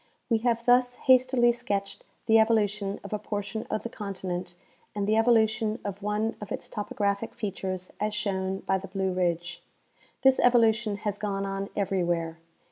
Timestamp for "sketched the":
1.51-2.39